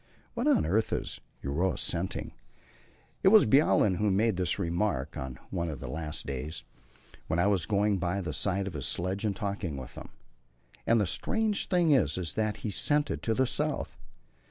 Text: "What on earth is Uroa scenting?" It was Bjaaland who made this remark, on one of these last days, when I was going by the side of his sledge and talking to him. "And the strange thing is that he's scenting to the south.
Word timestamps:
"What 0.33 0.47
on 0.47 0.65
earth 0.65 0.91
is 0.91 1.21
Uroa 1.43 1.77
scenting?" 1.77 2.31
It 3.21 3.27
was 3.27 3.45
Bjaaland 3.45 3.97
who 3.97 4.09
made 4.09 4.35
this 4.35 4.57
remark, 4.57 5.15
on 5.15 5.37
one 5.51 5.69
of 5.69 5.79
these 5.79 5.89
last 5.91 6.25
days, 6.25 6.63
when 7.27 7.37
I 7.37 7.45
was 7.45 7.67
going 7.67 7.99
by 7.99 8.19
the 8.19 8.33
side 8.33 8.65
of 8.65 8.73
his 8.73 8.87
sledge 8.87 9.25
and 9.25 9.35
talking 9.35 9.75
to 9.77 9.85
him. 9.85 10.09
"And 10.87 10.99
the 10.99 11.05
strange 11.05 11.67
thing 11.67 11.91
is 11.91 12.15
that 12.33 12.55
he's 12.65 12.77
scenting 12.77 13.19
to 13.19 13.35
the 13.35 13.45
south. 13.45 13.95